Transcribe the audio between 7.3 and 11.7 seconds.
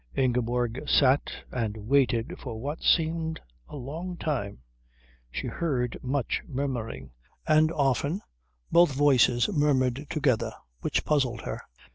and often both voices murmured together, which puzzled her.